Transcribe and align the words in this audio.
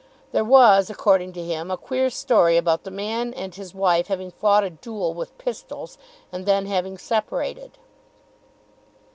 There 0.31 0.43
was, 0.43 0.89
according 0.89 1.33
to 1.33 1.43
him, 1.43 1.69
a 1.69 1.77
queer 1.77 2.09
story 2.09 2.57
about 2.57 2.85
the 2.85 2.89
man 2.89 3.35
and 3.35 3.53
his 3.53 3.75
wife 3.75 4.07
having 4.07 4.31
fought 4.31 4.63
a 4.63 4.71
duel 4.71 5.13
with 5.13 5.37
pistols, 5.37 5.99
and 6.31 6.47
then 6.47 6.65
having 6.65 6.97
separated." 6.97 7.77